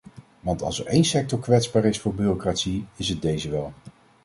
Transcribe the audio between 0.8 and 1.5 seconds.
één sector